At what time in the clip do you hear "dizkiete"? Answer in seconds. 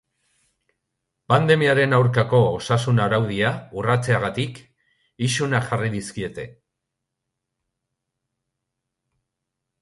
5.97-6.47